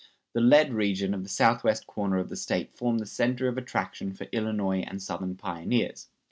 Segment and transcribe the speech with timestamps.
[0.33, 4.13] The lead region of the southwest corner of the State formed the center of attraction
[4.15, 6.07] for Illinois and Southern pioneers.